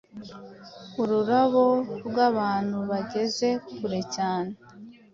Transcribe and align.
Ururabo 1.01 1.65
rwabantu 2.07 2.77
bageze 2.89 3.47
kure 3.75 4.01
cyane 4.15 4.53